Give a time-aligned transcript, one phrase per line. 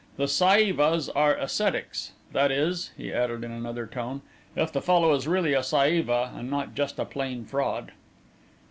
[0.17, 2.13] The Saivas are ascetics.
[2.31, 4.23] That is," he added, in another tone,
[4.55, 7.91] "if the fellow is really a Saiva and not just a plain fraud."